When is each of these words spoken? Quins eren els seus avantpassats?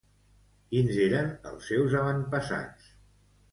Quins 0.71 0.97
eren 1.09 1.29
els 1.53 1.69
seus 1.73 1.95
avantpassats? 2.01 2.91